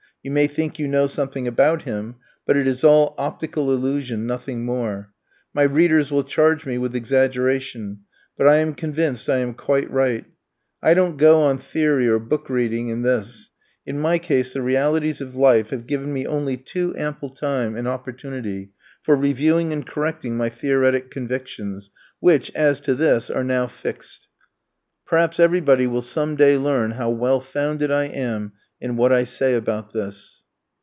[0.23, 4.63] You may think you know something about him, but it is all optical illusion, nothing
[4.63, 5.09] more.
[5.51, 8.01] My readers will charge me with exaggeration,
[8.37, 10.25] but I am convinced I am quite right.
[10.79, 13.49] I don't go on theory or book reading in this;
[13.83, 17.87] in my case the realities of life have given me only too ample time and
[17.87, 21.89] opportunity for reviewing and correcting my theoretic convictions,
[22.19, 24.27] which, as to this, are now fixed.
[25.03, 29.53] Perhaps everybody will some day learn how well founded I am in what I say
[29.53, 30.39] about this.